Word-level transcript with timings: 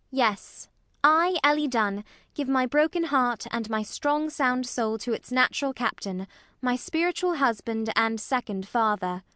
Yes: 0.09 0.67
I, 1.03 1.37
Ellie 1.43 1.67
Dunn, 1.67 2.03
give 2.33 2.47
my 2.47 2.65
broken 2.65 3.03
heart 3.03 3.45
and 3.51 3.69
my 3.69 3.83
strong 3.83 4.31
sound 4.31 4.65
soul 4.65 4.97
to 4.97 5.13
its 5.13 5.31
natural 5.31 5.73
captain, 5.75 6.25
my 6.59 6.75
spiritual 6.75 7.35
husband 7.35 7.91
and 7.95 8.19
second 8.19 8.67
father. 8.67 9.21